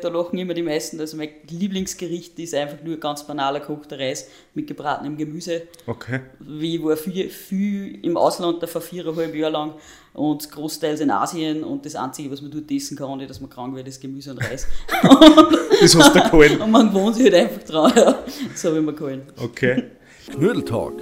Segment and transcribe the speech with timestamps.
[0.00, 1.00] Da lachen immer die meisten.
[1.00, 5.62] Also mein Lieblingsgericht ist einfach nur ganz banaler gekochter Reis mit gebratenem Gemüse.
[5.88, 6.20] Okay.
[6.38, 9.74] Wie ich war viel, viel im Ausland davor viereinhalb Jahre lang
[10.14, 13.50] und großteils in Asien und das Einzige, was man dort essen kann, ist, dass man
[13.50, 14.68] krank wird, ist Gemüse und Reis.
[15.80, 16.62] Das hast du gehalten.
[16.62, 18.18] und man wohnt sich halt einfach dran, ja.
[18.54, 19.26] So habe ich mir gehalten.
[19.42, 19.84] Okay.
[20.30, 20.94] Knödeltalk,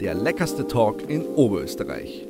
[0.00, 2.26] der leckerste Talk in Oberösterreich.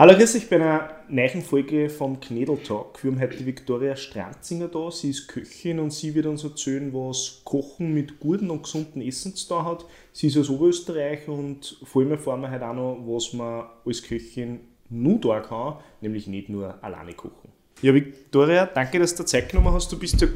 [0.00, 3.04] Hallo, grüß euch bei einer neuen Folge vom Knedel Talk.
[3.04, 4.90] Wir haben heute die Viktoria Stranzinger da.
[4.90, 9.34] Sie ist Köchin und sie wird uns erzählen, was Kochen mit guten und gesunden Essen
[9.34, 9.84] zu tun hat.
[10.14, 14.02] Sie ist aus Oberösterreich und vor allem erfahren wir heute auch noch, was man als
[14.02, 17.50] Köchin nur da kann, nämlich nicht nur alleine kochen.
[17.82, 19.92] Ja, Viktoria, danke, dass du Zeit genommen hast.
[19.92, 20.28] Du bist ja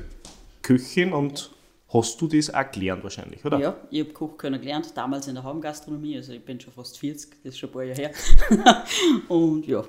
[0.61, 1.55] Köchin und
[1.95, 3.59] hast du das auch gelernt wahrscheinlich, oder?
[3.59, 6.99] Ja, ich habe Koch können gelernt, damals in der Heimgastronomie, also ich bin schon fast
[6.99, 8.13] 40, das ist schon ein paar Jahre her.
[9.29, 9.85] und ja,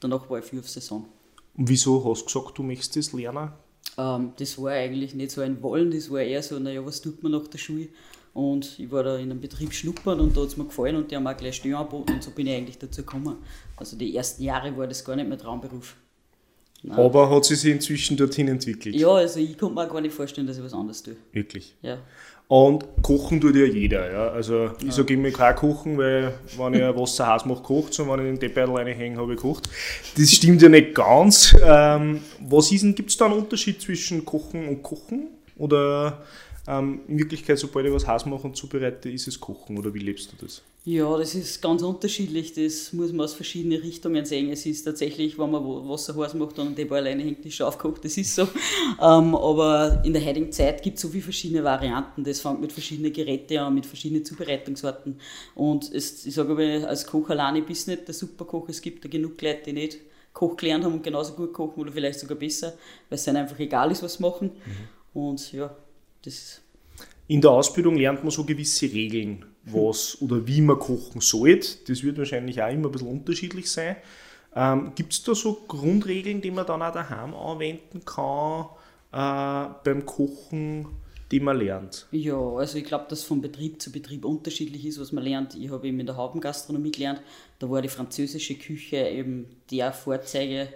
[0.00, 1.06] danach war ich viel auf Saison.
[1.56, 3.52] Und wieso hast du gesagt, du möchtest das lernen?
[3.98, 7.22] Ähm, das war eigentlich nicht so ein Wollen, das war eher so, naja, was tut
[7.22, 7.88] man nach der Schule?
[8.32, 11.10] Und ich war da in einem Betrieb schnuppern und da hat es mir gefallen und
[11.10, 13.36] die haben auch gleich Steuern angeboten und so bin ich eigentlich dazu gekommen.
[13.76, 15.96] Also die ersten Jahre war das gar nicht mein Traumberuf.
[16.82, 16.98] Nein.
[16.98, 18.94] Aber hat sie sich inzwischen dorthin entwickelt?
[18.94, 21.16] Ja, also ich konnte mir gar nicht vorstellen, dass ich was anderes tue.
[21.32, 21.74] Wirklich?
[21.82, 21.98] Ja.
[22.48, 24.10] Und kochen tut ja jeder.
[24.10, 24.28] Ja?
[24.30, 28.00] Also ich sage immer, kein kochen, weil wenn ich ein Wasser heiß mache, kocht es
[28.00, 29.68] und wenn ich den Teppeitel reinhänge, habe ich gekocht.
[30.16, 31.54] Das stimmt ja nicht ganz.
[31.62, 35.28] Ähm, was ist denn, gibt es da einen Unterschied zwischen Kochen und Kochen?
[35.60, 36.22] Oder
[36.66, 39.76] ähm, in Wirklichkeit, sobald ich was heiß mache und zubereite, ist es Kochen?
[39.78, 40.62] Oder wie lebst du das?
[40.86, 42.54] Ja, das ist ganz unterschiedlich.
[42.54, 44.50] Das muss man aus verschiedenen Richtungen sehen.
[44.50, 48.04] Es ist tatsächlich, wenn man Wasser heiß macht und die alleine hängt, ist schon aufgekocht,
[48.04, 48.48] das ist so.
[49.02, 52.24] Ähm, aber in der heutigen Zeit gibt es so viele verschiedene Varianten.
[52.24, 55.18] Das fängt mit verschiedenen Geräten an, mit verschiedenen Zubereitungsarten.
[55.54, 58.68] Und es, ich sage aber, als Koch alleine bist nicht der Superkoch.
[58.68, 59.98] Es gibt da genug Leute, die nicht
[60.32, 62.74] Koch gelernt haben und genauso gut kochen oder vielleicht sogar besser,
[63.08, 64.48] weil es ihnen einfach egal ist, was sie machen.
[64.48, 64.99] Mhm.
[65.12, 65.74] Und ja,
[66.24, 66.60] das
[67.30, 71.76] in der Ausbildung lernt man so gewisse Regeln, was oder wie man kochen sollte.
[71.86, 73.96] Das wird wahrscheinlich auch immer ein bisschen unterschiedlich sein.
[74.54, 78.66] Ähm, Gibt es da so Grundregeln, die man dann auch daheim anwenden kann
[79.12, 80.88] äh, beim Kochen,
[81.30, 82.08] die man lernt?
[82.10, 85.54] Ja, also ich glaube, dass von Betrieb zu Betrieb unterschiedlich ist, was man lernt.
[85.54, 87.22] Ich habe eben in der Haubengastronomie gelernt,
[87.60, 90.68] da war die französische Küche eben der Vorzeige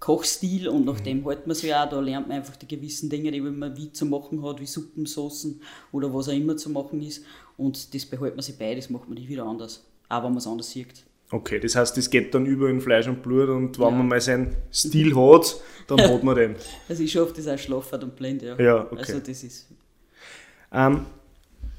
[0.00, 1.88] Kochstil und nach dem hält man sich auch.
[1.88, 5.06] Da lernt man einfach die gewissen Dinge, die man wie zu machen hat, wie Suppen,
[5.06, 5.60] Soßen
[5.92, 7.24] oder was auch immer zu machen ist.
[7.56, 9.84] Und das behält man sich bei, das macht man nicht wieder anders.
[10.08, 11.04] Auch wenn man es anders sieht.
[11.30, 13.90] Okay, das heißt, das geht dann über in Fleisch und Blut und wenn ja.
[13.90, 16.56] man mal seinen Stil hat, dann hat man den.
[16.88, 18.58] Also ich schaffe das auch schlafen und blind, ja.
[18.58, 18.96] Ja, okay.
[18.98, 19.68] Also das ist...
[20.72, 21.06] Ähm,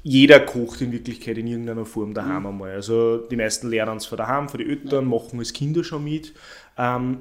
[0.02, 2.48] jeder kocht in Wirklichkeit in irgendeiner Form daheim mhm.
[2.48, 2.70] einmal.
[2.72, 5.18] Also die meisten lernen es von daheim, von den Eltern, ja.
[5.18, 6.32] machen als Kinder schon mit.
[6.78, 7.18] Ähm,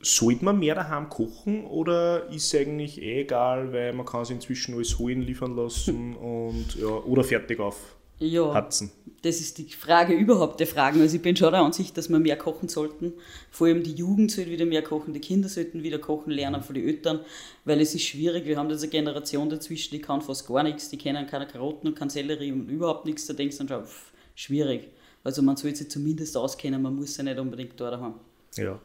[0.00, 4.30] sollte man mehr daheim kochen oder ist es eigentlich eh egal, weil man kann es
[4.30, 8.90] inzwischen alles holen, liefern lassen und ja, oder fertig auf ja, Hatzen?
[9.22, 11.00] Das ist die Frage überhaupt der Fragen.
[11.00, 13.12] Also ich bin schon der Ansicht, dass wir mehr kochen sollten.
[13.50, 16.74] Vor allem die Jugend sollte wieder mehr kochen, die Kinder sollten wieder kochen lernen von
[16.74, 17.20] den Eltern,
[17.64, 18.44] weil es ist schwierig.
[18.46, 21.88] Wir haben da eine Generation dazwischen, die kann fast gar nichts, die kennen keine Karotten
[21.88, 23.26] und kein Sellerie und überhaupt nichts.
[23.26, 24.88] Da denkst du dann schon, pff, schwierig.
[25.24, 28.14] Also man sollte sich zumindest auskennen, man muss ja nicht unbedingt da haben.
[28.56, 28.80] Ja.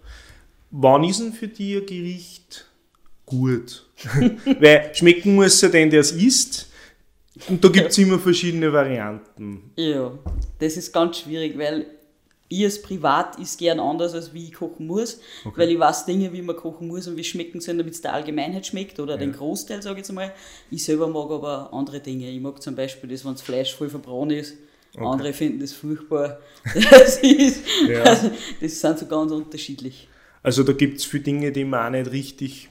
[0.76, 2.66] Wann ist denn für dich ein Gericht
[3.28, 3.86] gut?
[4.60, 6.68] Weil schmecken muss ja den, der es isst.
[7.48, 9.72] Und da gibt es immer verschiedene Varianten.
[9.76, 10.18] Ja,
[10.58, 11.86] das ist ganz schwierig, weil
[12.48, 15.54] ich als privat ist gern anders, als wie ich kochen muss, okay.
[15.58, 18.14] weil ich weiß Dinge, wie man kochen muss und wie schmecken sollen, damit es der
[18.14, 19.20] Allgemeinheit schmeckt oder ja.
[19.20, 20.34] den Großteil, sage ich jetzt mal.
[20.72, 22.30] Ich selber mag aber andere Dinge.
[22.32, 24.56] Ich mag zum Beispiel das, wenn das Fleisch voll verbrannt ist.
[24.96, 25.06] Okay.
[25.06, 26.40] Andere finden das furchtbar.
[26.92, 28.02] Das, ist, ja.
[28.04, 28.32] also,
[28.62, 30.08] das sind so ganz unterschiedlich.
[30.44, 32.68] Also da gibt es viele Dinge, die man auch nicht richtig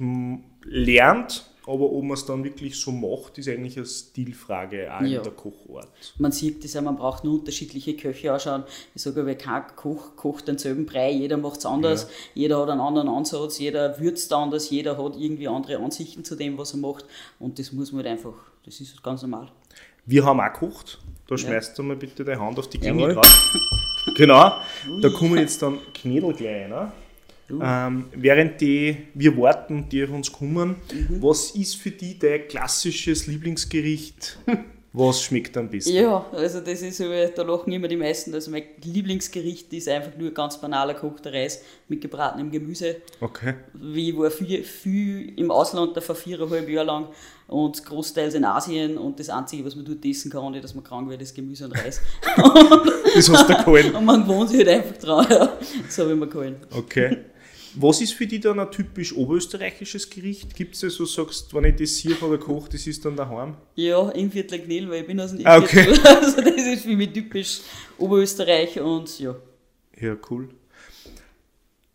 [0.64, 5.18] lernt, aber ob man es dann wirklich so macht, ist eigentlich eine Stilfrage auch ja.
[5.18, 5.88] in der Kochort.
[6.18, 8.64] Man sieht das ja, man braucht nur unterschiedliche Köche anschauen.
[8.94, 12.42] Ich sage aber, kein Koch kocht denselben Brei, jeder macht es anders, ja.
[12.42, 16.58] jeder hat einen anderen Ansatz, jeder würzt anders, jeder hat irgendwie andere Ansichten zu dem,
[16.58, 17.06] was er macht
[17.38, 18.34] und das muss man halt einfach,
[18.64, 19.48] das ist ganz normal.
[20.04, 20.98] Wir haben auch gekocht,
[21.28, 23.56] da schmeißt du mal bitte deine Hand auf die Klingel drauf.
[24.16, 24.52] Genau,
[25.00, 26.92] da kommen jetzt dann Knädel gleich rein.
[27.60, 31.22] Ähm, während die, wir warten, die auf uns kommen, mhm.
[31.22, 34.38] was ist für die dein klassisches Lieblingsgericht
[34.94, 35.94] Was schmeckt am besten?
[35.94, 38.34] Ja, also das ist, da lachen immer die meisten.
[38.34, 42.96] Also mein Lieblingsgericht ist einfach nur ganz banaler gekochter Reis mit gebratenem Gemüse.
[43.18, 43.54] Okay.
[43.72, 47.08] Wie ich war viel, viel im Ausland, da vor viereinhalb Jahren lang
[47.48, 50.84] und großteils in Asien und das Einzige, was man dort essen kann, ist, dass man
[50.84, 52.02] krank wird, ist Gemüse und Reis.
[53.14, 53.96] das hast du gehalten.
[53.96, 55.56] und man wohnt sich halt einfach dran, ja.
[55.88, 56.66] So habe ich mir gehalten.
[56.70, 57.16] Okay.
[57.74, 60.54] Was ist für dich dann ein typisch oberösterreichisches Gericht?
[60.54, 63.16] Gibt es das, wo du sagst, wenn ich das hier oder koche, das ist dann
[63.16, 63.54] daheim?
[63.76, 65.86] Ja, im Viertel Gnil, weil ich bin aus dem Ah, okay.
[66.04, 67.60] Also das ist für mich typisch
[67.98, 69.34] Oberösterreich und ja.
[69.98, 70.48] Ja, cool.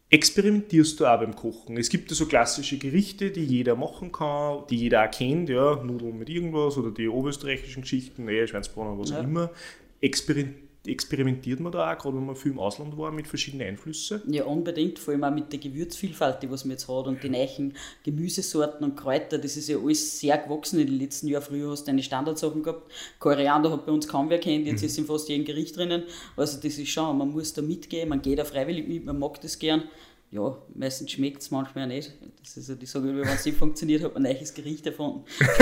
[0.09, 1.75] Experimentierst du auch beim Kochen?
[1.77, 5.75] Es gibt ja so klassische Gerichte, die jeder machen kann, die jeder auch kennt, ja,
[5.83, 9.21] Nudeln mit irgendwas oder die oberösterreichischen Geschichten, eh, Schweinsbraten, was auch Ja.
[9.23, 9.51] immer.
[9.99, 14.21] Experimentiert experimentiert man da auch, gerade wenn man viel im Ausland war, mit verschiedenen Einflüssen?
[14.27, 17.29] Ja, unbedingt, vor allem auch mit der Gewürzvielfalt, die was man jetzt hat und die
[17.29, 17.73] neuen
[18.03, 21.43] Gemüsesorten und Kräuter, das ist ja alles sehr gewachsen in den letzten Jahren.
[21.43, 22.91] Früher hast du deine Standardsachen gehabt.
[23.19, 26.03] Koriander hat bei uns kaum wer kennt, jetzt ist in fast jedem Gericht drinnen.
[26.35, 29.39] Also das ist schon, man muss da mitgehen, man geht da freiwillig mit, man mag
[29.41, 29.83] das gern.
[30.29, 32.11] Ja, meistens schmeckt es manchmal auch nicht.
[32.41, 35.23] Das ist ja die Sage, wenn es nicht funktioniert, hat man ein neues Gericht erfunden.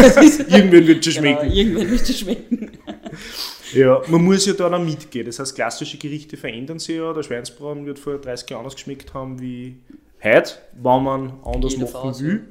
[0.50, 1.52] Irgendwann wird es Genau, schmecken.
[1.52, 2.72] irgendwann wird es schmecken.
[3.74, 5.26] Ja, man muss ja da noch mitgehen.
[5.26, 7.14] Das heißt, klassische Gerichte verändern sich ja.
[7.14, 9.78] Der Schweinsbraten wird vor 30 Jahren anders geschmeckt haben wie
[10.24, 12.48] heute, wenn man anders machen Faust, will.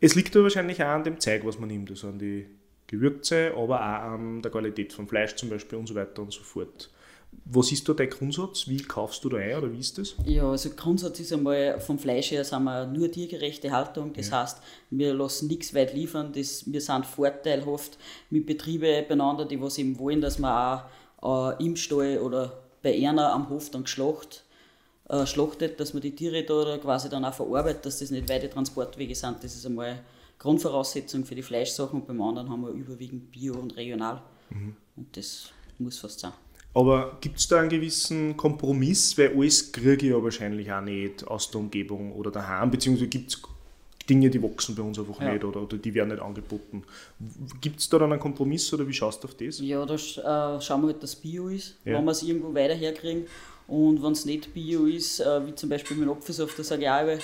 [0.00, 2.46] Es liegt da wahrscheinlich auch an dem Zeug, was man nimmt, also an die
[2.86, 6.42] Gewürze, aber auch an der Qualität vom Fleisch zum Beispiel und so weiter und so
[6.42, 6.90] fort.
[7.44, 8.68] Was ist da dein Grundsatz?
[8.68, 10.14] Wie kaufst du da ein oder wie ist das?
[10.24, 14.12] Ja, also Grundsatz ist einmal, vom Fleisch her sind wir nur tiergerechte Haltung.
[14.12, 14.58] Das heißt,
[14.90, 16.32] wir lassen nichts weit liefern.
[16.32, 17.98] Das, wir sind vorteilhaft
[18.30, 20.84] mit Betrieben beieinander, die was eben wollen, dass man
[21.20, 24.44] auch äh, im Stall oder bei einer am Hof dann geschlacht,
[25.08, 28.48] äh, schlachtet, dass man die Tiere da quasi dann auch verarbeitet, dass das nicht weite
[28.48, 29.42] Transportwege sind.
[29.42, 30.00] Das ist einmal
[30.38, 34.22] Grundvoraussetzung für die Fleischsachen und beim anderen haben wir überwiegend Bio und regional.
[34.96, 36.32] Und das muss fast sein.
[36.72, 39.16] Aber gibt es da einen gewissen Kompromiss?
[39.18, 43.30] Weil alles kriege ich ja wahrscheinlich auch nicht aus der Umgebung oder daheim, beziehungsweise gibt
[43.32, 43.42] es
[44.08, 45.32] Dinge, die wachsen bei uns einfach Ja.
[45.32, 46.82] nicht oder, oder die werden nicht angeboten.
[47.60, 49.60] Gibt es da dann einen Kompromiss oder wie schaust du auf das?
[49.60, 51.94] Ja, da äh, schauen wir halt, dass Bio ist, Ja.
[51.96, 53.26] wenn wir es irgendwo weiter herkriegen.
[53.68, 56.82] Und wenn es nicht Bio ist, äh, wie zum Beispiel mit dem Apfelsaft, da sage
[56.82, 57.18] ich auch immer,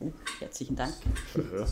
[0.00, 0.94] oh, herzlichen Dank.
[1.34, 1.66] Ja.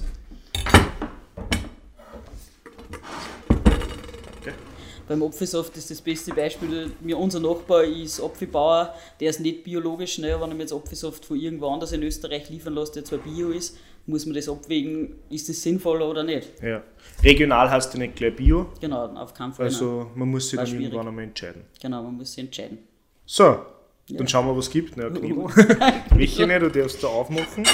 [5.11, 10.19] Beim Apfelsaft ist das beste Beispiel, mir unser Nachbar ist Apfelbauer, der ist nicht biologisch.
[10.19, 13.19] Naja, wenn ich mir jetzt Apfelsaft von irgendwo anders in Österreich liefern lasse, der zwar
[13.19, 13.77] Bio ist,
[14.07, 16.53] muss man das abwägen, ist das sinnvoll oder nicht.
[16.63, 16.85] Ja.
[17.25, 19.67] Regional heißt ja nicht gleich Bio, Genau, auf keinen Fall.
[19.67, 19.75] nein.
[19.75, 20.85] also man muss sich War dann schwierig.
[20.93, 21.65] irgendwann einmal entscheiden.
[21.83, 22.79] Genau, man muss sich entscheiden.
[23.27, 23.67] So,
[24.11, 24.97] dann schauen wir, was es gibt.
[24.97, 25.11] Na.
[26.15, 27.65] Welche nicht, du darfst da aufmachen.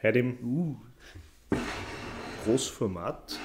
[0.00, 0.76] Heute im
[2.44, 3.36] Großformat.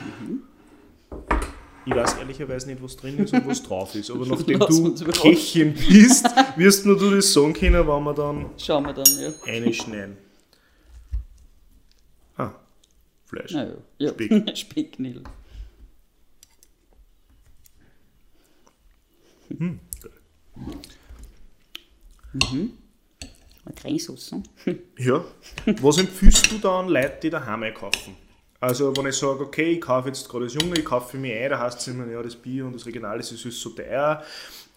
[1.88, 4.94] Ich weiß ehrlicherweise nicht, was drin ist und was drauf ist, aber nachdem du.
[4.94, 6.26] Köchin bist,
[6.58, 9.30] wirst nur du das sagen können, wenn wir dann Schauen wir dann, ja.
[9.46, 10.18] reinschneiden.
[12.36, 12.52] Ah,
[13.26, 13.54] Fleisch.
[13.54, 14.10] Naja, ja.
[14.10, 14.58] Speck.
[14.58, 15.24] Specknil.
[19.48, 19.80] Mhm.
[23.64, 24.36] Eine Cremesauce.
[24.98, 25.24] Ja.
[25.82, 28.27] Was empfiehlst du da an Leute, die daheim einkaufen?
[28.60, 31.50] Also, wenn ich sage, okay, ich kaufe jetzt gerade das Junge, ich kaufe mir ein,
[31.52, 34.24] da heißt es immer, ja, das Bier und das Regional das ist so teuer.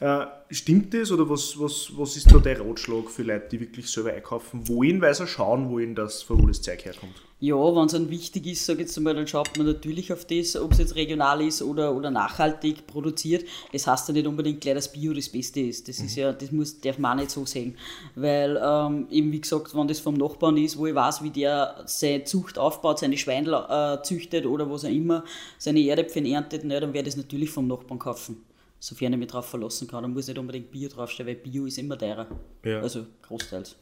[0.00, 3.90] Äh, stimmt das oder was, was, was ist da der Ratschlag für Leute, die wirklich
[3.90, 7.22] selber einkaufen wollen, weil sie schauen wollen, dass von wo das Zeug herkommt?
[7.42, 10.26] Ja, wenn es dann wichtig ist, sage ich jetzt einmal, dann schaut man natürlich auf
[10.26, 13.46] das, ob es jetzt regional ist oder, oder nachhaltig produziert.
[13.72, 15.88] Das heißt ja nicht unbedingt gleich, dass Bio das Beste ist.
[15.88, 17.78] Das ist ja, das muss, darf man auch nicht so sehen.
[18.14, 21.82] Weil ähm, eben wie gesagt, wenn das vom Nachbarn ist, wo ich weiß, wie der
[21.86, 25.24] seine Zucht aufbaut, seine Schweine äh, züchtet oder was auch immer,
[25.56, 28.44] seine Erdäpfel erntet, na, dann werde ich es natürlich vom Nachbarn kaufen.
[28.78, 30.02] Sofern ich mich darauf verlassen kann.
[30.02, 32.26] Dann muss nicht unbedingt Bio draufstehen, weil Bio ist immer teurer.
[32.64, 32.80] Ja.
[32.80, 33.76] Also großteils.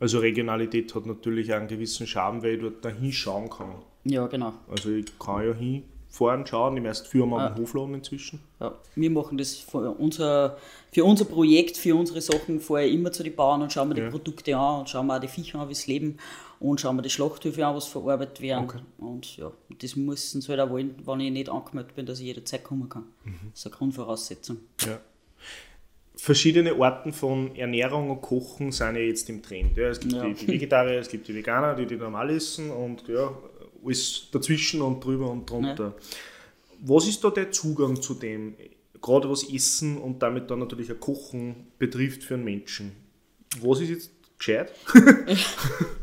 [0.00, 3.74] Also Regionalität hat natürlich auch einen gewissen Charme, weil ich dort da hinschauen kann.
[4.04, 4.54] Ja, genau.
[4.70, 8.40] Also ich kann ja hinfahren, schauen, die meisten Firmen haben einen Hofladen inzwischen.
[8.60, 10.56] Ja, wir machen das für unser,
[10.90, 14.00] für unser Projekt, für unsere Sachen vorher immer zu den Bauern und schauen wir die
[14.00, 14.10] Ja.
[14.10, 16.16] Produkte an und schauen wir auch die Viecher an, wie sie leben
[16.60, 18.64] und schauen wir die Schlachthöfe an, was verarbeitet werden.
[18.64, 18.78] Okay.
[18.96, 22.26] Und ja, das müssen sie halt auch wollen, wenn ich nicht angemeldet bin, dass ich
[22.26, 23.04] jederzeit kommen kann.
[23.24, 23.50] Mhm.
[23.50, 24.56] Das ist eine Grundvoraussetzung.
[24.80, 24.98] Ja.
[26.16, 29.76] Verschiedene Arten von Ernährung und Kochen sind ja jetzt im Trend.
[29.76, 30.24] Ja, es gibt Ja.
[30.24, 33.32] die, die Vegetarier, es gibt die Veganer, die die normal essen und ja,
[33.84, 35.94] alles dazwischen und drüber und drunter.
[36.82, 38.54] Was ist da der Zugang zu dem,
[39.00, 42.92] gerade was Essen und damit dann natürlich auch Kochen betrifft für einen Menschen?
[43.62, 44.72] Was ist jetzt gescheit?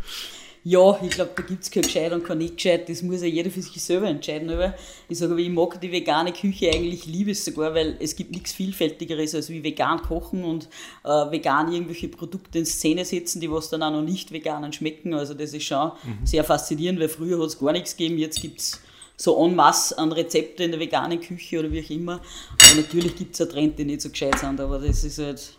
[0.69, 2.89] Ja, ich glaube, da gibt es kein gescheit und kein nicht gescheit.
[2.89, 4.49] Das muss ja jeder für sich selber entscheiden.
[4.49, 4.73] Aber
[5.07, 8.51] ich sage, ich mag die vegane Küche eigentlich, liebe es sogar, weil es gibt nichts
[8.51, 10.67] Vielfältigeres als wie vegan kochen und
[11.05, 15.13] äh, vegan irgendwelche Produkte in Szene setzen, die was dann auch noch nicht veganen schmecken.
[15.13, 16.25] Also das ist schon mhm.
[16.25, 18.81] sehr faszinierend, weil früher hat es gar nichts gegeben, jetzt gibt es
[19.15, 22.19] so en masse an Rezepte in der veganen Küche oder wie auch immer.
[22.61, 25.49] Aber natürlich gibt es einen Trend, die nicht so gescheit sind, aber das ist halt,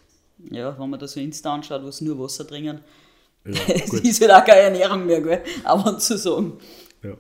[0.51, 2.81] ja, wenn man da so Insta anschaut, wo es nur Wasser trinken,
[3.45, 5.43] ja, es ist halt auch keine Ernährung mehr, gell?
[5.65, 6.59] aber zu sagen.
[7.03, 7.15] Ja.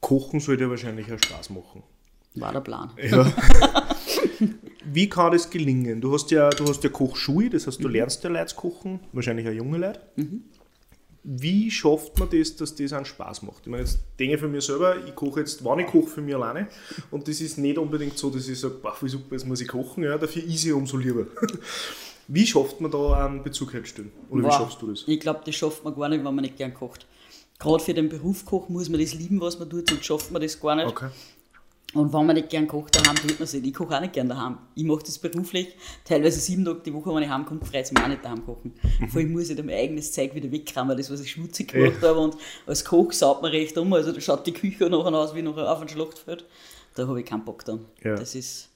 [0.00, 1.82] Kochen sollte ja wahrscheinlich auch Spaß machen.
[2.34, 2.90] War der Plan.
[3.02, 3.32] Ja.
[4.90, 6.00] Wie kann das gelingen?
[6.00, 7.94] Du hast ja, du hast ja Kochschule, das heißt, du mhm.
[7.94, 10.00] lernst ja Leute kochen, wahrscheinlich auch junge Leute.
[10.16, 10.44] Mhm
[11.30, 13.60] wie schafft man das, dass das einen Spaß macht?
[13.62, 16.22] Ich meine, jetzt denke ich für mich selber, ich koche jetzt, wann ich koche, für
[16.22, 16.68] mich alleine.
[17.10, 20.04] Und das ist nicht unbedingt so, dass ich sage, wie super, jetzt muss ich kochen,
[20.04, 21.26] ja, dafür easy umso lieber.
[22.28, 24.12] Wie schafft man da einen Bezug herzustellen?
[24.30, 24.50] Oder wow.
[24.50, 25.04] wie schaffst du das?
[25.06, 27.06] Ich glaube, das schafft man gar nicht, wenn man nicht gern kocht.
[27.58, 30.40] Gerade für den Beruf Koch muss man das lieben, was man tut, sonst schafft man
[30.40, 30.86] das gar nicht.
[30.86, 31.08] Okay.
[31.94, 33.66] Und wenn man nicht gern kocht daheim, tut man es nicht.
[33.66, 34.58] Ich koche auch nicht gern daheim.
[34.74, 38.02] Ich mache das beruflich, teilweise sieben Tage die Woche, wenn ich heimkomme, freut es mich
[38.02, 38.74] auch nicht daheim kochen.
[39.00, 39.08] Mhm.
[39.08, 42.02] Vor allem muss ich dann mein eigenes Zeug wieder wegkramen, das, was ich schmutzig gemacht
[42.02, 42.18] habe.
[42.18, 45.40] Und als Koch saugt man recht um, also da schaut die Küche nachher aus wie
[45.40, 46.44] noch auf ein Schlachtfeld.
[46.94, 47.86] Da habe ich keinen Bock dann.
[48.04, 48.16] Ja.
[48.16, 48.68] Das ist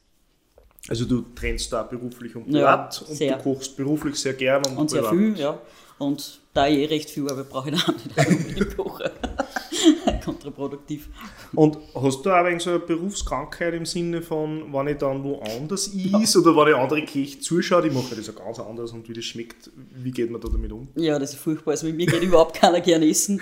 [0.88, 4.76] also du trennst da beruflich und privat ja, und du kochst beruflich sehr gern und,
[4.76, 5.60] und sehr viel, ja.
[5.98, 9.10] Und da ich eh recht viel habe, brauche ich da auch nicht unbedingt kochen.
[10.24, 11.08] Kontraproduktiv.
[11.54, 15.88] Und hast du auch ein so eine Berufskrankheit im Sinne von, wenn ich dann woanders
[15.88, 16.40] is ja.
[16.40, 19.24] oder wenn ich andere Köche zuschaue, die machen das ja ganz anders und wie das
[19.24, 20.88] schmeckt, wie geht man da damit um?
[20.96, 21.72] Ja, das ist furchtbar.
[21.72, 23.40] Also mit mir geht überhaupt keiner gerne essen.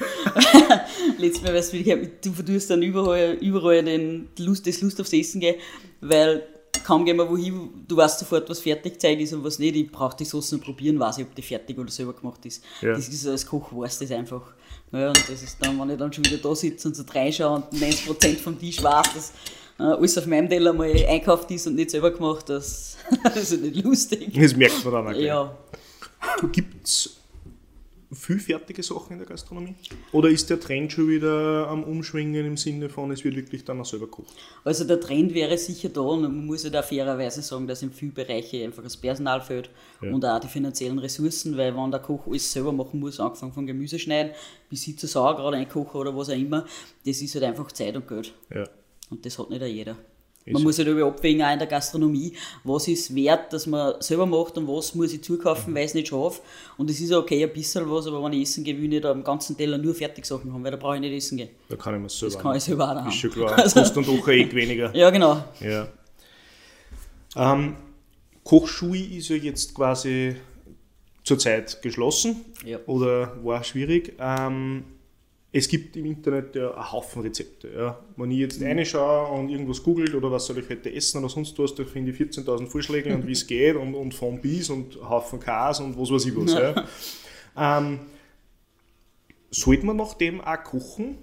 [1.19, 5.41] Letztes Mal, weißt du, du verdurst dann überall, überall den Lust, das Lust aufs Essen
[5.41, 5.57] gehen,
[6.01, 6.43] weil
[6.85, 9.77] kaum gehen wir wohin, du weißt sofort, was fertig Zeit ist und was nicht.
[9.77, 12.63] Ich brauche die Soßen probieren, weiß ich, ob die fertig oder selber gemacht ist.
[12.81, 12.93] Ja.
[12.93, 14.43] Das ist als Koch, weiß das einfach.
[14.93, 17.57] Ja, und das ist dann, wenn ich dann schon wieder da sitze und so reinschaue
[17.57, 19.33] und 90% vom Tisch weiß, dass
[19.79, 23.63] äh, alles auf meinem Teller mal einkauft ist und nicht selber gemacht, das, das ist
[23.63, 24.33] nicht lustig.
[24.35, 25.19] Das merkt man dann auch.
[25.19, 25.57] Ja.
[26.53, 27.20] Gibt es
[28.13, 29.75] viel fertige Sachen in der Gastronomie?
[30.13, 33.81] Oder ist der Trend schon wieder am Umschwingen im Sinne von, es wird wirklich dann
[33.81, 34.35] auch selber gekocht?
[34.65, 37.93] Also der Trend wäre sicher da und man muss ja da fairerweise sagen, dass in
[37.93, 39.71] vielen Bereichen einfach das Personal fehlt
[40.03, 40.13] ja.
[40.13, 43.67] und auch die finanziellen Ressourcen, weil wenn der Koch alles selber machen muss, angefangen von
[43.67, 44.33] Gemüse schneiden,
[44.69, 46.67] bis hin zu Sauerkraut einkochen oder was auch immer,
[47.07, 48.35] das ist halt einfach Zeit und Geld.
[48.53, 48.65] Ja.
[49.11, 49.97] Und das hat nicht jeder.
[50.47, 52.33] Man muss halt über abwägen, auch in der Gastronomie,
[52.65, 55.95] was ist wert, dass man selber macht und was muss ich zukaufen, weil ich es
[55.95, 56.41] nicht schaffe.
[56.79, 59.05] Und es ist okay, ein bisschen was, aber wenn ich essen gehe, will ich nicht
[59.05, 61.51] am ganzen Teller nur Fertigsachen haben, weil da brauche ich nicht essen gehen.
[61.69, 63.09] Da kann ich mir selber Das kann ich selber auch haben.
[63.09, 64.95] Ist schon klar, also, kostet dann doch ein Eck weniger.
[65.01, 65.45] Ja, genau.
[65.61, 65.89] Ja.
[67.37, 67.77] Ähm,
[68.45, 70.37] Kochschule ist ja jetzt quasi
[71.23, 72.79] zurzeit geschlossen ja.
[72.87, 74.15] oder war schwierig.
[74.19, 74.85] Ähm,
[75.53, 77.71] es gibt im Internet ja einen Haufen Rezepte.
[77.75, 77.99] Ja.
[78.17, 81.59] Wenn ich jetzt reinschaue und irgendwas googelt oder was soll ich heute essen oder sonst
[81.59, 84.97] was, da finde ich 14.000 Vorschläge und wie es geht und, und von bis und
[85.03, 86.53] Haufen Kas und was weiß ich was.
[86.53, 86.87] Ja.
[87.57, 87.99] Ähm,
[89.51, 91.19] sollte man nach dem auch kochen?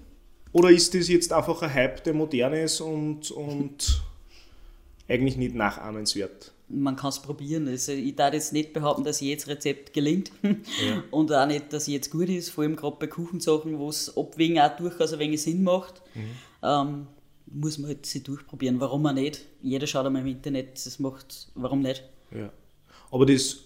[0.52, 4.02] Oder ist das jetzt einfach ein Hype, der modern ist und, und
[5.08, 6.52] eigentlich nicht nachahmenswert?
[6.68, 7.68] Man kann es probieren.
[7.68, 11.02] Also ich darf jetzt nicht behaupten, dass jedes Rezept gelingt ja.
[11.10, 14.58] und auch nicht, dass jetzt gut ist, vor allem gerade bei Kuchensachen, wo es abwägen
[14.60, 16.02] auch durchaus ein wenig Sinn macht.
[16.14, 16.30] Mhm.
[16.62, 17.06] Ähm,
[17.50, 18.80] muss man halt sie durchprobieren.
[18.80, 19.46] Warum auch nicht?
[19.62, 22.02] Jeder schaut einmal im Internet, das macht, warum nicht?
[22.30, 22.52] Ja.
[23.10, 23.58] Aber das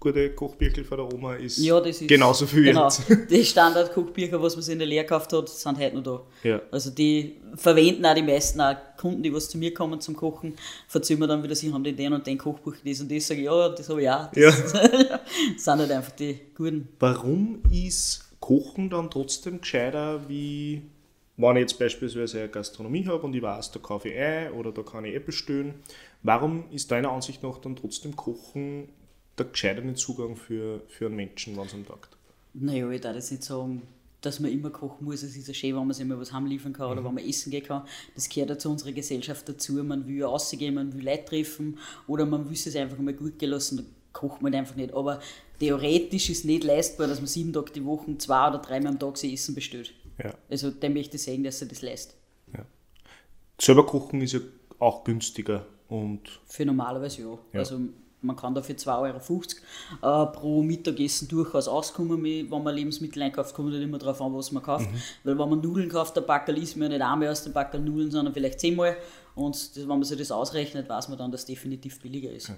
[0.00, 2.84] gute Kochbücher von der Oma ist, ja, das ist genauso viel genau.
[2.84, 3.02] Jetzt.
[3.30, 6.48] Die Standard-Kochbücher, was man sich in der Lehre gekauft hat, sind heute noch da.
[6.48, 6.62] Ja.
[6.70, 10.54] Also die verwenden auch die meisten auch Kunden, die was zu mir kommen zum Kochen,
[10.86, 13.40] verzeihen mir dann wieder, sie haben den, den und den Kochbuch das und das, sage
[13.40, 14.30] ich, ja, das habe ich auch.
[14.32, 15.20] Das ja.
[15.56, 16.88] sind halt einfach die guten.
[17.00, 20.82] Warum ist Kochen dann trotzdem gescheiter wie
[21.38, 24.72] wenn ich jetzt beispielsweise eine Gastronomie habe und ich weiß, da kaufe ich ein oder
[24.72, 25.74] da kann ich eh bestellen,
[26.24, 28.88] warum ist deiner Ansicht nach dann trotzdem Kochen
[29.38, 32.08] der gescheiterte Zugang für, für einen Menschen, wenn es am Tag
[32.54, 33.82] Naja, ich darf jetzt nicht sagen,
[34.20, 35.22] dass man immer kochen muss.
[35.22, 37.06] Es ist ja schön, wenn man sich immer was heimliefern kann oder mhm.
[37.06, 37.86] wenn man essen gehen kann.
[38.14, 39.74] Das gehört ja zu unserer Gesellschaft dazu.
[39.74, 43.78] Man will rausgehen, man will Leute treffen oder man will es einfach mal gut gelassen.
[43.78, 44.92] Da kocht man einfach nicht.
[44.92, 45.20] Aber
[45.60, 48.98] theoretisch ist es nicht leistbar, dass man sieben Tage die Woche zwei oder dreimal am
[48.98, 49.94] Tag sein Essen bestellt.
[50.22, 50.34] Ja.
[50.50, 52.16] Also dem möchte ich sagen, dass er das leistet.
[52.52, 52.64] Ja.
[53.60, 54.40] Selber kochen ist ja
[54.80, 56.40] auch günstiger und.
[56.46, 57.38] Für normalerweise ja.
[57.52, 57.60] ja.
[57.60, 57.80] Also
[58.28, 59.56] man kann da für 2,50
[60.02, 64.34] Euro äh, pro Mittagessen durchaus auskommen, wenn man Lebensmittel einkauft, kommt nicht immer darauf an,
[64.34, 64.90] was man kauft.
[64.90, 64.96] Mhm.
[65.24, 67.80] Weil wenn man Nudeln kauft, der Backel isst man ja nicht einmal aus dem Backel
[67.80, 68.96] Nudeln, sondern vielleicht zehnmal.
[69.34, 72.48] Und das, wenn man sich das ausrechnet, weiß man dann, dass es definitiv billiger ist.
[72.48, 72.56] Ja.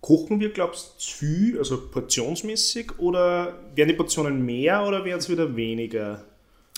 [0.00, 5.18] Kochen wir, glaubst du, zu viel, also portionsmäßig, oder werden die Portionen mehr oder werden
[5.18, 6.24] es wieder weniger?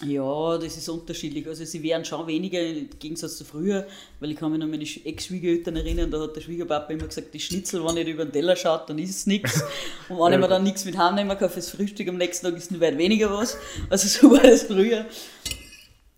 [0.05, 1.47] Ja, das ist unterschiedlich.
[1.49, 3.85] Also sie werden schon weniger im Gegensatz zu früher,
[4.21, 7.35] weil ich kann mich noch an meine Ex-Schwiegereltern erinnern, da hat der Schwiegerpapa immer gesagt,
[7.35, 9.61] die Schnitzel, wenn nicht über den Teller schaut, dann ist es nichts.
[10.09, 12.71] Und wenn ich mir dann nichts mit heimnehmen kann fürs Frühstück, am nächsten Tag ist
[12.71, 13.57] es weit weniger was.
[13.91, 15.05] Also so war das früher.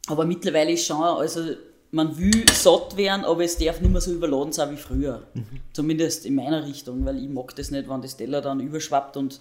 [0.08, 1.54] Aber mittlerweile ist schon, also
[1.90, 5.26] man will satt werden, aber es darf nicht mehr so überladen sein wie früher.
[5.32, 5.46] Mhm.
[5.72, 9.40] Zumindest in meiner Richtung, weil ich mag das nicht, wenn das Teller dann überschwappt und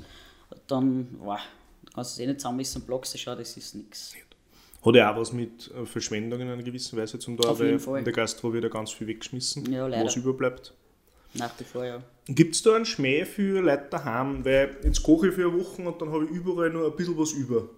[0.67, 1.39] dann, wow,
[1.93, 4.13] kannst du es eh nicht zusammenmessen und blockst es schon, das ist nichts.
[4.85, 8.03] Hat ja auch was mit äh, Verschwendung in einer gewissen Weise zum tun, weil in
[8.05, 10.73] der Gastro wird ja ganz viel weggeschmissen, ja, was überbleibt.
[11.33, 12.01] Nach wie vor, ja.
[12.27, 14.43] Gibt es da einen Schmäh für Leute daheim?
[14.43, 17.17] Weil jetzt koche ich für eine Woche und dann habe ich überall nur ein bisschen
[17.17, 17.69] was über.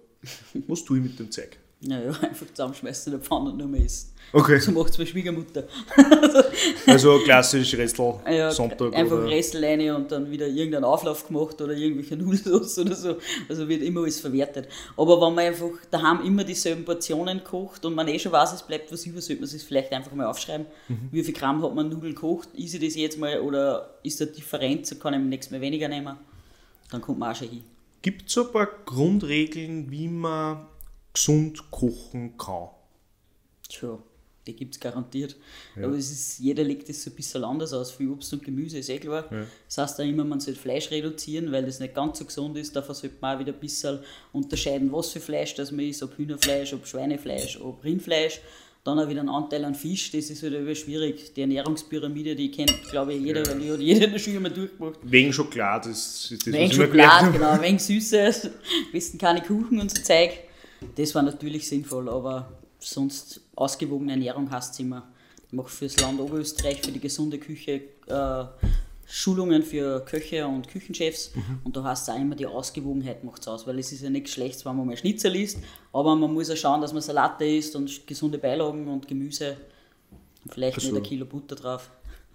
[0.68, 1.58] Was tue ich mit dem Zeug?
[1.84, 4.12] Naja, einfach zusammenschmeißen in der Pfanne und nur mehr essen.
[4.34, 4.60] Okay.
[4.60, 5.64] So macht es meine Schwiegermutter.
[6.88, 8.94] also klassisch Restel ja, Sonntag.
[8.94, 9.28] Einfach oder?
[9.28, 13.18] Rein und dann wieder irgendeinen Auflauf gemacht oder irgendwelche Nudelsauce oder so.
[13.50, 14.68] Also wird immer alles verwertet.
[14.96, 18.64] Aber wenn man einfach daheim immer dieselben Portionen kocht und man eh schon weiß, es
[18.64, 20.68] bleibt was über, sollte man es vielleicht einfach mal aufschreiben.
[20.88, 21.10] Mhm.
[21.12, 22.50] Wie viel Gramm hat man Nudeln gekocht?
[22.54, 24.98] Ist ich das jetzt mal oder ist da Differenz?
[25.00, 26.16] Kann ich nächstes Mal weniger nehmen?
[26.92, 27.64] Dann kommt man auch schon hin.
[28.04, 30.68] Gibt es so ein paar Grundregeln, wie man
[31.14, 32.70] gesund kochen kann?
[33.68, 34.00] Tja
[34.48, 35.36] die gibt es garantiert.
[35.76, 35.86] Ja.
[35.86, 37.92] Aber es ist, jeder legt es so ein bisschen anders aus.
[37.92, 39.26] Für Obst und Gemüse ist eh klar.
[39.32, 39.46] Ja.
[39.68, 42.76] Das heißt auch immer, man sollte Fleisch reduzieren, weil das nicht ganz so gesund ist.
[42.76, 44.00] Dafür sollte man auch wieder ein bisschen
[44.34, 48.42] unterscheiden, was für Fleisch das man isst, ob Hühnerfleisch, ob Schweinefleisch, ob Rindfleisch.
[48.84, 51.36] Dann auch wieder ein Anteil an Fisch, das ist wieder schwierig.
[51.36, 53.52] Die Ernährungspyramide, die kennt, glaube ich, jeder, ja.
[53.52, 54.98] weil die jeder in der Schule mal durchgemacht.
[55.04, 58.52] Wegen Schokolade, das ist das, Wegen Schokolade, genau, wegen Süße,
[58.92, 60.32] besten keine Kuchen und so Zeug.
[60.96, 65.08] Das war natürlich sinnvoll, aber sonst ausgewogene Ernährung hast du immer.
[65.48, 68.46] Ich mache fürs Land Oberösterreich, für die gesunde Küche äh,
[69.14, 71.60] Schulungen für Köche und Küchenchefs mhm.
[71.66, 74.32] und da hast du auch immer die Ausgewogenheit macht aus, weil es ist ja nichts
[74.32, 75.60] Schlechtes, wenn man mal Schnitzel isst,
[75.92, 79.58] aber man muss ja schauen, dass man Salate isst und gesunde Beilagen und Gemüse,
[80.50, 81.90] vielleicht also, mit ein Kilo Butter drauf.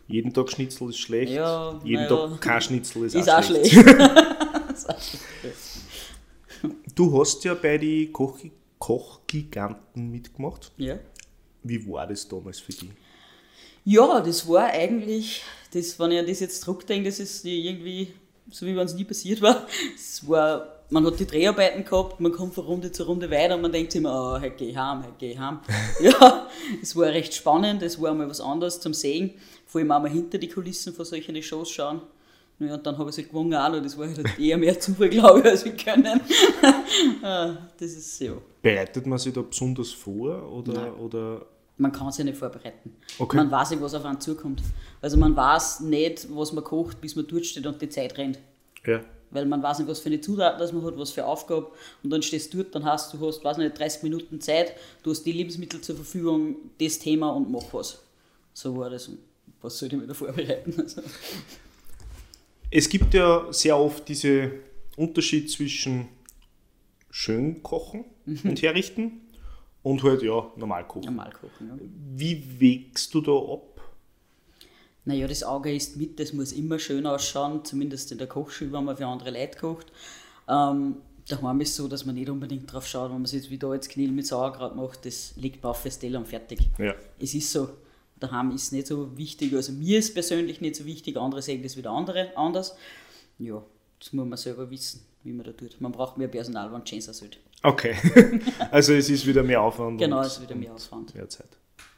[0.07, 3.43] Jeden Tag Schnitzel ist schlecht, ja, jeden ja, Tag kein Schnitzel ist, ist auch, auch
[3.43, 3.73] schlecht.
[3.73, 3.87] schlecht.
[6.97, 8.41] du hast ja bei den Koch
[8.79, 10.73] Kochgiganten mitgemacht.
[10.77, 10.99] Ja.
[11.63, 12.91] Wie war das damals für dich?
[13.85, 18.13] Ja, das war eigentlich, das, wenn ich an das jetzt zurückdenke, das ist irgendwie
[18.51, 19.67] so, wie wenn es nie passiert war.
[19.95, 23.63] Es war, man hat die Dreharbeiten gehabt, man kommt von Runde zu Runde weiter und
[23.63, 25.61] man denkt sich immer, oh, heute gehe ich heim, heute gehe ich heim.
[26.01, 26.49] ja,
[26.83, 29.35] es war recht spannend, es war mal was anderes zum Sehen,
[29.67, 32.03] vor allem auch mal hinter die Kulissen von solchen Shows schauen.
[32.59, 33.83] Ja, und dann habe ich sie gewonnen auch noch.
[33.83, 36.21] Das war halt eher mehr Zufall, glaube ich, als wir können.
[37.23, 38.33] Ah, das ist ja.
[38.63, 40.51] Bereitet man sich da besonders vor?
[40.51, 41.45] Oder, oder?
[41.77, 42.97] Man kann sich nicht vorbereiten.
[43.19, 43.37] Okay.
[43.37, 44.63] Man weiß nicht, was auf einen zukommt.
[45.03, 48.39] Also man weiß nicht, was man kocht, bis man dort steht und die Zeit rennt.
[48.87, 49.01] Ja.
[49.31, 51.71] Weil man weiß nicht, was für eine Zutaten das man hat, was für Aufgabe.
[52.03, 55.11] Und dann stehst du dort, dann hast du, hast, weiß nicht, 30 Minuten Zeit, du
[55.11, 58.01] hast die Lebensmittel zur Verfügung, das Thema und mach was.
[58.55, 59.09] So war das.
[59.09, 59.19] Und
[59.61, 60.75] was soll ich mir da vorbereiten?
[60.81, 61.03] Also.
[62.71, 64.53] Es gibt ja sehr oft diesen
[64.97, 66.09] Unterschied zwischen
[67.11, 68.41] schön kochen mhm.
[68.45, 69.21] und herrichten
[69.83, 71.07] und halt ja normal kochen.
[71.07, 71.75] Normal kochen, ja.
[72.17, 73.81] Wie wägst du da ab?
[75.05, 78.85] Naja, das Auge ist mit, das muss immer schön ausschauen, zumindest in der Kochschule, wenn
[78.85, 79.93] man für andere Leute kocht.
[80.49, 80.97] Ähm,
[81.29, 83.59] daheim ist es so, dass man nicht unbedingt drauf schaut, wenn man es jetzt wie
[83.59, 86.59] da jetzt Knil mit Sauerkraut macht, das liegt auf das Teller und fertig.
[86.79, 86.95] Ja.
[87.21, 87.69] Es ist so
[88.21, 89.55] daheim ist nicht so wichtig.
[89.55, 92.77] Also mir ist persönlich nicht so wichtig, andere sehen das wieder andere, anders.
[93.39, 93.63] Ja,
[93.99, 95.81] das muss man selber wissen, wie man da tut.
[95.81, 97.39] Man braucht mehr Personal, wenn schön sollte.
[97.63, 97.95] Okay,
[98.71, 99.99] also es ist wieder mehr Aufwand.
[99.99, 101.15] genau, es ist wieder mehr Aufwand.
[101.15, 101.49] Mehr Zeit.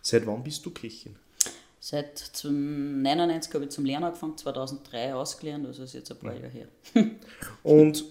[0.00, 1.16] Seit wann bist du Köchin?
[1.80, 6.48] Seit 1999 habe ich zum Lernen angefangen, 2003 ausgelernt, also ist jetzt ein paar Jahre
[6.48, 6.68] her.
[7.62, 8.04] Und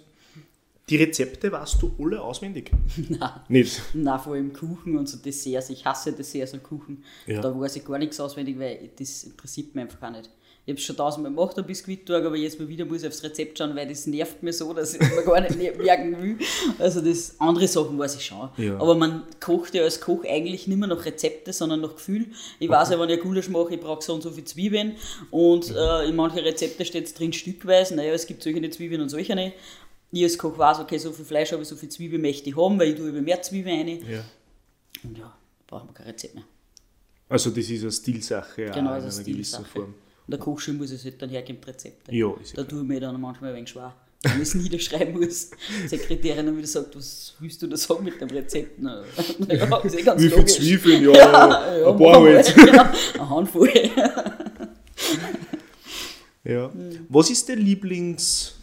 [0.89, 2.71] die Rezepte warst du alle auswendig?
[3.09, 3.29] Nein.
[3.49, 3.81] Nicht?
[3.93, 5.69] Nein, vor allem Kuchen und so Desserts.
[5.69, 7.03] Ich hasse Desserts und Kuchen.
[7.25, 7.41] Ja.
[7.41, 10.29] Da weiß ich gar nichts auswendig, weil das interessiert mich einfach gar nicht.
[10.65, 13.23] Ich habe es schon tausendmal gemacht, ein Biskuittag, aber jetzt mal wieder muss ich aufs
[13.23, 16.37] Rezept schauen, weil das nervt mir so, dass ich mir gar nicht merken will.
[16.77, 18.49] Also das andere Sachen weiß ich schon.
[18.57, 18.77] Ja.
[18.77, 22.25] Aber man kocht ja als Koch eigentlich nicht mehr nach Rezepte, sondern nach Gefühl.
[22.59, 22.79] Ich okay.
[22.79, 24.97] weiß ja, wenn ich Gulasch mache, ich brauche so und so viel Zwiebeln
[25.31, 27.95] und äh, in manchen Rezepten steht es drin stückweise.
[27.95, 29.53] Naja, es gibt solche Zwiebeln und solche nicht
[30.11, 32.55] ich als Koch weiß, okay, so viel Fleisch habe ich, so viel Zwiebeln möchte ich
[32.55, 34.03] haben, weil ich tue über mehr Zwiebeln rein.
[34.09, 34.23] Ja.
[35.03, 36.45] Und ja, brauchen wir kein Rezept mehr.
[37.29, 39.93] Also das ist eine Stilsache genau, in einer gewissen Form.
[40.27, 42.13] Und der Kochschule muss es halt dann hergeben, Rezepte.
[42.13, 43.95] Ja, ist Da tue ich mir dann manchmal ein wenig schwer.
[44.23, 45.51] Wenn ich es niederschreiben muss,
[45.83, 48.79] die Sekretärin dann wieder sagt, was willst du da sagen mit dem Rezept?
[48.79, 49.03] Na,
[49.47, 51.03] ja, ist eh ganz Wie viel Zwiebeln?
[51.03, 52.55] Ja, ja, ja ein paar halt.
[52.57, 53.71] Ja, eine Handvoll.
[56.43, 56.71] Ja.
[57.09, 58.55] Was ist der Lieblings,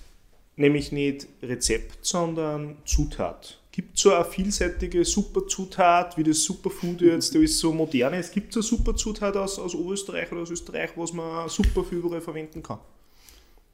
[0.56, 3.60] nämlich nicht Rezept, sondern Zutat?
[3.72, 8.32] Gibt es so eine vielseitige Superzutat, wie das Superfood jetzt, da ist so modern ist?
[8.32, 12.20] Gibt es eine Superzutat aus, aus Oberösterreich oder aus Österreich, was man super für überall
[12.20, 12.78] verwenden kann?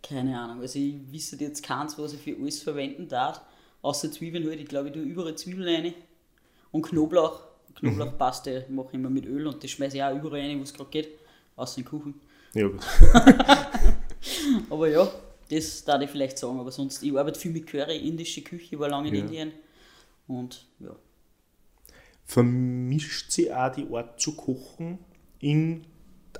[0.03, 0.61] Keine Ahnung.
[0.62, 3.43] Also ich wüsste jetzt keins, was ich für alles verwenden darf.
[3.83, 4.61] Außer Zwiebeln halt.
[4.61, 5.95] Ich glaube, ich tue überall Zwiebeln rein.
[6.73, 7.43] Und Knoblauch.
[7.75, 10.73] Knoblauchpaste mache ich immer mit Öl und das schmeiße ich auch überall rein, wo es
[10.73, 11.09] gerade geht.
[11.57, 12.14] Außer den Kuchen.
[12.55, 12.81] Ja, gut.
[14.71, 15.11] Aber ja,
[15.50, 16.58] das darf ich vielleicht sagen.
[16.60, 19.20] Aber sonst, ich arbeite viel mit Curry, indische Küche, war lange in Ja.
[19.22, 19.52] Indien.
[20.28, 20.94] Und ja.
[22.24, 24.98] Vermischt sie auch die Art zu kochen
[25.40, 25.84] in,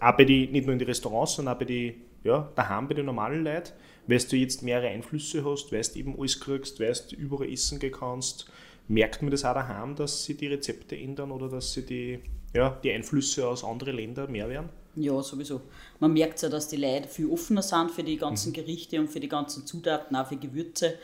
[0.01, 2.95] auch bei die, nicht nur in die Restaurants, sondern auch bei die, ja, daheim bei
[2.95, 3.73] den normalen Leuten,
[4.07, 8.51] weil du jetzt mehrere Einflüsse hast, weißt eben alles kriegst, weißt überall essen kannst.
[8.87, 12.21] Merkt man das auch daheim, dass sie die Rezepte ändern oder dass sie die,
[12.55, 14.69] ja, die Einflüsse aus anderen Ländern mehr werden?
[14.97, 15.61] Ja, sowieso.
[16.01, 19.21] Man merkt ja, dass die Leute viel offener sind für die ganzen Gerichte und für
[19.21, 20.95] die ganzen Zutaten, auch für Gewürze.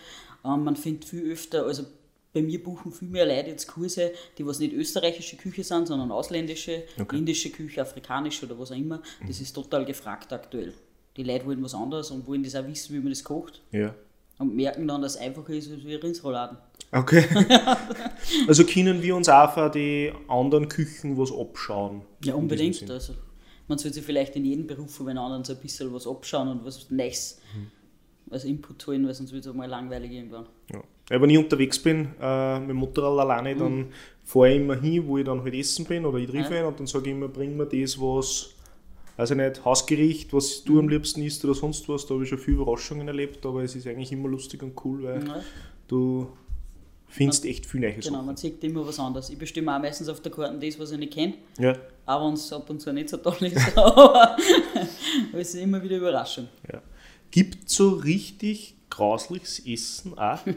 [0.44, 1.84] Ähm, man findet viel öfter, also
[2.32, 6.10] bei mir buchen viel mehr Leute jetzt Kurse, die was nicht österreichische Küche sind, sondern
[6.12, 7.16] ausländische, Okay.
[7.16, 9.00] indische Küche, afrikanische oder was auch immer.
[9.26, 10.74] Das ist total gefragt aktuell.
[11.16, 13.62] Die Leute wollen was anderes und wollen das auch wissen, wie man das kocht.
[13.72, 13.94] Ja.
[14.38, 16.58] Und merken dann, dass es einfacher ist als wie ein Rindsrouladen.
[16.92, 17.24] Okay.
[18.46, 22.02] also können wir uns auch von die anderen Küchen was abschauen?
[22.22, 22.90] Ja, in unbedingt.
[22.90, 23.14] Also,
[23.68, 26.48] man sollte sich vielleicht in jedem Beruf von den anderen so ein bisschen was abschauen
[26.48, 27.40] und was Neues
[28.30, 30.46] als Input holen, weil sonst wird es auch mal langweilig irgendwann.
[30.72, 30.82] Ja.
[31.08, 33.86] Ja, wenn ich unterwegs bin äh, mit dem Motorrad alleine, dann
[34.24, 36.60] fahre ich immer hin, wo ich dann halt essen bin oder ich treffe Ja.
[36.62, 38.50] ihn und dann sage ich immer, bring mir das, was,
[39.16, 42.06] also nicht Hausgericht, was du am liebsten isst oder sonst was.
[42.06, 45.04] Da habe ich schon viele Überraschungen erlebt, aber es ist eigentlich immer lustig und cool,
[45.04, 45.40] weil Ja,
[45.86, 46.26] du
[47.16, 48.26] findest echt viel neue genau, Sachen.
[48.26, 49.30] man sieht immer was anderes.
[49.30, 51.74] Ich bestimme auch meistens auf der Karte das, was ich nicht kenne, Ja,
[52.04, 53.76] auch wenn es ab und zu nicht so toll ist.
[53.78, 54.36] Aber
[55.32, 56.48] es ist immer wieder Überraschung.
[56.72, 56.80] ja.
[57.30, 60.38] Gibt so richtig grausliches Essen auch?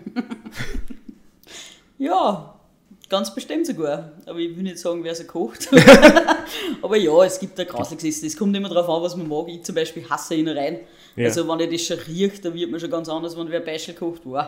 [1.98, 2.59] Ja,
[3.10, 4.12] ganz bestimmt sogar.
[4.26, 5.70] Aber ich will nicht sagen, wer so kocht.
[6.82, 8.24] Aber ja, es gibt ein grausliches.
[8.24, 9.48] Es kommt immer darauf an, was man mag.
[9.50, 10.80] Ich zum Beispiel hasse Innereien.
[11.16, 11.26] Ja.
[11.26, 13.94] Also wenn ich das schon rieche, dann wird man schon ganz anders, wenn wer Beispiel
[13.96, 14.22] kocht.
[14.26, 14.46] Wow.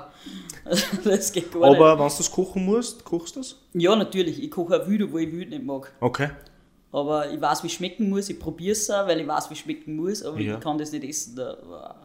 [0.64, 3.56] Also, das geht gar Aber wenn du das kochen musst, kochst du das?
[3.74, 3.84] nicht.
[3.84, 4.42] Ja, natürlich.
[4.42, 5.92] Ich koche auch wild, wo ich wild nicht mag.
[6.00, 6.30] Okay.
[6.94, 8.30] Aber ich weiß, wie es schmecken muss.
[8.30, 10.24] Ich probiere es auch, weil ich weiß, wie es schmecken muss.
[10.24, 10.56] Aber Ja.
[10.56, 11.36] ich kann das nicht essen.
[11.36, 11.96] Da, wow.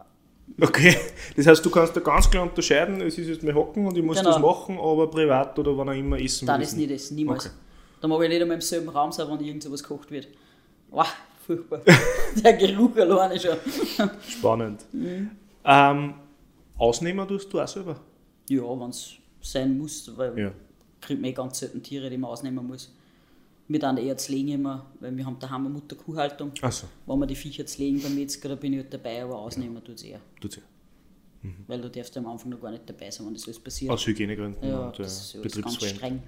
[0.61, 0.97] Okay,
[1.37, 4.03] das heißt, du kannst da ganz klar unterscheiden, es ist jetzt mein Hocken und ich
[4.03, 4.31] muss Genau.
[4.33, 7.15] das machen, aber privat oder wann auch immer essen Da will das ich nicht essen,
[7.17, 7.47] niemals.
[7.47, 7.55] Okay.
[8.01, 10.29] Da mag ich nicht einmal im selben Raum sein, wenn irgend sowas gekocht wird.
[10.91, 11.07] Wow,
[11.47, 11.81] furchtbar.
[12.43, 13.57] Der Geruch alleine schon.
[14.29, 14.85] Spannend.
[14.93, 15.31] Mhm.
[15.65, 16.15] Ähm,
[16.79, 18.01] Ausnehmer tust du auch selber?
[18.49, 20.53] Ja, wenn es sein muss, weil Ja.
[21.01, 22.95] kriegt man eh ganz selten Tiere, die man ausnehmen muss.
[23.69, 26.53] Wir dann eher zu legen immer, weil wir haben daheim eine Mutter-Kuhhaltung.
[26.61, 29.83] Achso, Wenn wir die Viecher legen beim Metzger, da bin ich halt dabei, aber ausnehmen
[29.83, 30.21] tut es eher.
[30.41, 30.63] tut's ja.
[31.67, 33.91] Weil du darfst ja am Anfang noch gar nicht dabei sein, wenn das alles passiert.
[33.91, 35.97] Aus Hygienegründen ja, und äh, das ist ja alles ganz Betriebsfreien.
[35.97, 36.23] streng.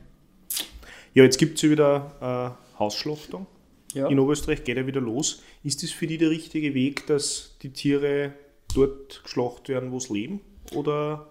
[1.14, 3.46] Ja, jetzt gibt es ja wieder äh, Hausschlachtung.
[3.94, 4.06] Ja.
[4.08, 5.42] In Oberösterreich geht ja wieder los.
[5.64, 8.34] Ist das für die der richtige Weg, dass die Tiere
[8.74, 10.40] dort geschlachtet werden, wo sie leben?
[10.74, 11.30] Oder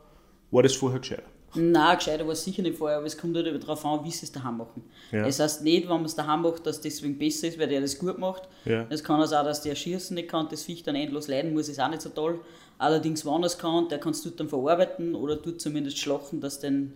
[0.52, 1.24] war das vorher gescheit?
[1.56, 4.26] Nein, gescheiter war es sicher nicht vorher, aber es kommt halt darauf an, wie sie
[4.26, 4.84] es daheim machen.
[5.12, 5.26] Ja.
[5.26, 7.82] Es heißt nicht, wenn man es daheim macht, dass das deswegen besser ist, weil der
[7.82, 8.48] das gut macht.
[8.66, 8.86] Ja.
[8.90, 11.70] Es kann also auch, dass der schießen nicht kann, das Viech dann endlos leiden muss,
[11.70, 12.42] ist auch nicht so toll.
[12.78, 16.42] Allerdings, wenn er es kann, der kann es dort dann verarbeiten oder tut zumindest schlachten,
[16.42, 16.94] dass den,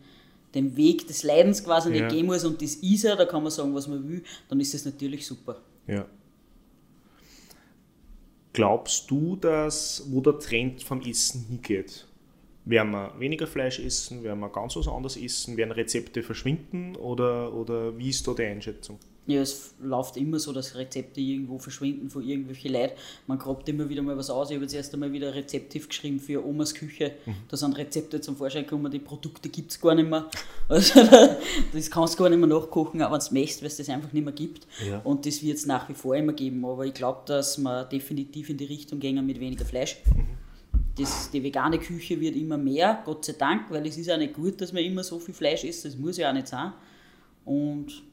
[0.53, 2.03] den Weg des Leidens quasi Ja.
[2.03, 4.59] nicht gehen muss und das ist er, da kann man sagen, was man will, dann
[4.59, 5.57] ist das natürlich super.
[5.87, 6.05] Ja.
[8.53, 12.05] Glaubst du, dass wo der Trend vom Essen hingeht?
[12.65, 14.23] Werden wir weniger Fleisch essen?
[14.23, 15.57] Werden wir ganz was anderes essen?
[15.57, 16.95] Werden Rezepte verschwinden?
[16.95, 18.99] Oder, oder wie ist da die Einschätzung?
[19.27, 22.93] Ja, es läuft immer so, dass Rezepte irgendwo verschwinden von irgendwelchen Leuten.
[23.27, 24.49] Man grabt immer wieder mal was aus.
[24.49, 27.13] Ich habe jetzt erst einmal wieder ein Rezeptiv geschrieben für Omas Küche.
[27.47, 30.29] Da sind Rezepte zum Vorschein gekommen, die Produkte gibt es gar nicht mehr.
[30.67, 31.01] Also
[31.73, 34.11] das kannst du gar nicht mehr nachkochen, auch wenn es möchtest, weil es das einfach
[34.13, 34.65] nicht mehr gibt.
[34.87, 34.99] Ja.
[35.03, 36.63] Und das wird es nach wie vor immer geben.
[36.65, 39.97] Aber ich glaube, dass wir definitiv in die Richtung gehen mit weniger Fleisch.
[41.01, 44.33] Das, die vegane Küche wird immer mehr, Gott sei Dank, weil es ist auch nicht
[44.33, 45.85] gut, dass man immer so viel Fleisch isst.
[45.85, 46.73] Das muss ja auch nicht sein.
[47.45, 48.03] Und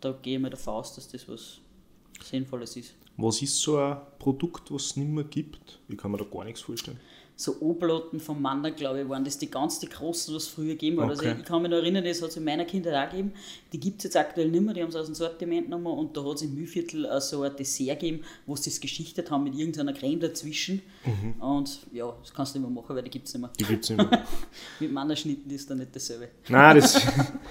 [0.00, 1.58] da gehe ich mal davon aus, dass das was
[2.22, 2.94] Sinnvolles ist.
[3.16, 5.80] Was ist so ein Produkt, was es nicht mehr gibt?
[5.88, 7.00] Ich kann mir da gar nichts vorstellen.
[7.40, 10.72] So Oblaten vom Mann, glaube ich, waren das die ganz die großen, was es früher
[10.74, 11.08] gegeben hat.
[11.08, 11.36] Also Okay.
[11.38, 13.32] ich kann mich noch erinnern, das hat es in meiner Kindheit auch gegeben.
[13.72, 16.14] Die gibt es jetzt aktuell nicht mehr, die haben es aus dem Sortiment genommen und
[16.14, 19.44] da hat es im Mühlviertel äh, so ein Dessert gegeben, wo sie das geschichtet haben
[19.44, 20.82] mit irgendeiner Creme dazwischen.
[21.38, 23.50] Und ja, das kannst du nicht mehr machen, weil die gibt es nicht mehr.
[23.58, 24.26] Die gibt es nicht mehr.
[24.80, 26.28] Mit Mannerschnitten ist dann nicht dasselbe.
[26.50, 26.92] Nein, das,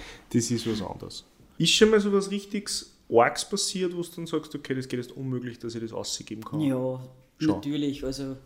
[0.31, 1.25] das ist was anderes.
[1.57, 4.99] Ist schon mal so was richtiges Orgs passiert, wo du dann sagst, okay, das geht
[4.99, 6.61] jetzt unmöglich, dass ich das ausgeben kann?
[6.61, 6.99] Ja,
[7.39, 7.55] Schon.
[7.55, 8.03] natürlich.
[8.05, 8.37] Also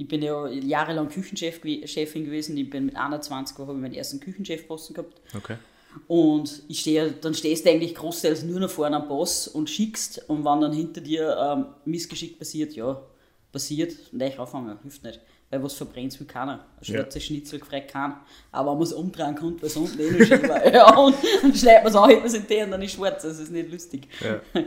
[0.00, 2.56] Ich bin ja jahrelang Küchenchefin gewesen.
[2.56, 5.20] Ich bin mit 21 habe ich meinen ersten Küchenchefposten gehabt.
[5.36, 5.56] Okay.
[6.06, 10.26] Und ich stehe, dann stehst du eigentlich großteils nur noch vorne am Boss und schickst.
[10.30, 13.02] Und wenn dann hinter dir ähm, Missgeschick passiert, ja,
[13.52, 15.20] passiert, gleich auffangen, hilft nicht.
[15.50, 16.64] Weil was verbrennt will keiner.
[16.80, 17.20] Ein ja.
[17.20, 18.22] Schnitzel gefragt keiner.
[18.52, 20.72] Aber wenn man es umdrehen kann, weil es unten eh noch schön war.
[20.72, 23.22] ja, und dann schneidet man es man es in den und dann ist schwarz.
[23.22, 24.08] Das ist nicht lustig.
[24.24, 24.40] Ja.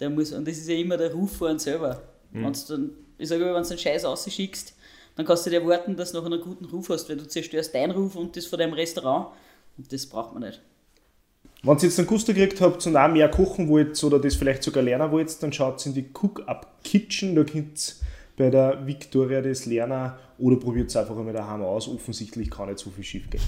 [0.00, 2.02] Der muss, und das ist ja immer der Ruf vor uns selber.
[2.32, 2.44] Mhm.
[2.46, 2.90] Wenn's dann,
[3.22, 4.74] ich sage immer, wenn du einen Scheiß rausschickst,
[5.16, 7.74] dann kannst du dir erwarten, dass du noch einen guten Ruf hast, weil du zerstörst
[7.74, 9.28] deinen Ruf und das von deinem Restaurant.
[9.78, 10.60] Und das braucht man nicht.
[11.62, 14.64] Wenn ihr jetzt einen Gusto gekriegt habt und auch mehr kochen wollt oder das vielleicht
[14.64, 17.36] sogar lernen wollt, dann schaut in die Cook-Up Kitchen.
[17.36, 18.06] Da könnt ihr
[18.36, 21.86] bei der Victoria das lernen oder probiert es einfach einmal daheim aus.
[21.86, 23.42] Offensichtlich kann nicht so viel schief gehen.